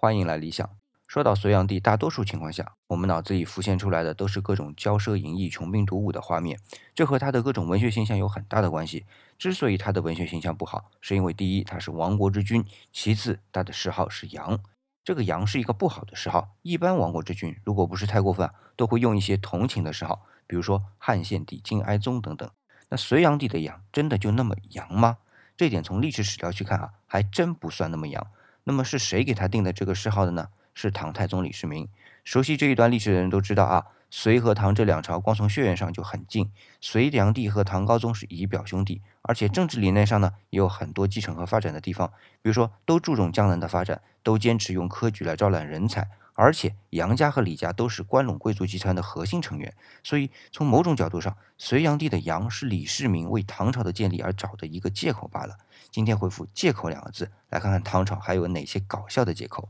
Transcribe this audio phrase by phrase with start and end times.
[0.00, 0.70] 欢迎来理想。
[1.08, 6.60] 说到隋炀帝，大多数情况下，我们脑子里浮现出来的都是各种骄奢淫逸、穷兵黩武的画面，
[6.94, 9.06] 这和他的各种文学形象有很大的关系。
[9.38, 14.60] 之所以他的文学形象不好，是因为第一，他是亡国之君；其次，他的谥号是杨。
[15.02, 16.54] 这个杨是一个不好的谥号。
[16.62, 22.48] 一般亡国之君，如果不是太过分，都会用一些同情的谥号，比如说汉献帝、晋哀宗等等。
[22.90, 25.18] 那隋炀帝的杨真的就那么杨吗？
[25.56, 28.24] 这点从历史史料去看啊，还真不算那么杨。
[28.68, 30.48] 那么是谁给他定的这个谥号的呢？
[30.74, 31.88] 是唐太宗李世民。
[32.22, 42.08] 熟悉这一段历史的人都知道啊，隋和唐这两朝光从血缘上就很近，隋炀帝和唐高宗是姨表兄弟，而且政治理念上呢也有很多继承和发展的地方。
[42.40, 49.74] 比如说，都注重江南的发展，都坚持用科举来招揽人才，而且杨家和李家都是关陇贵族集团的核心成员。
[50.02, 55.58] 所以从某种角度上，隋炀帝的杨是李世民为唐朝的建立而找的一个借口罢了。
[55.90, 59.68] 今天回复“借口”两个字，来看看唐朝还有哪些搞笑的借口。